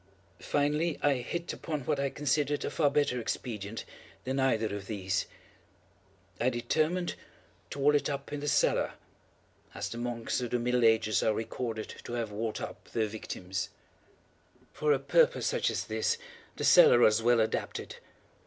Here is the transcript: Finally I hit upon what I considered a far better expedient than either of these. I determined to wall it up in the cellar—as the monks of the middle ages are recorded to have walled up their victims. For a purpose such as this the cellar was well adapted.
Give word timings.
Finally 0.39 0.97
I 1.03 1.13
hit 1.17 1.53
upon 1.53 1.81
what 1.81 1.99
I 1.99 2.09
considered 2.09 2.65
a 2.65 2.71
far 2.71 2.89
better 2.89 3.19
expedient 3.21 3.85
than 4.23 4.39
either 4.39 4.75
of 4.75 4.87
these. 4.87 5.27
I 6.39 6.49
determined 6.49 7.13
to 7.69 7.77
wall 7.77 7.93
it 7.93 8.09
up 8.09 8.33
in 8.33 8.39
the 8.39 8.47
cellar—as 8.47 9.89
the 9.89 9.99
monks 9.99 10.41
of 10.41 10.49
the 10.49 10.57
middle 10.57 10.83
ages 10.85 11.21
are 11.21 11.35
recorded 11.35 11.89
to 12.03 12.13
have 12.13 12.31
walled 12.31 12.59
up 12.61 12.85
their 12.93 13.05
victims. 13.05 13.69
For 14.73 14.91
a 14.91 14.97
purpose 14.97 15.45
such 15.45 15.69
as 15.69 15.83
this 15.85 16.17
the 16.55 16.63
cellar 16.63 16.97
was 16.97 17.21
well 17.21 17.39
adapted. 17.39 17.97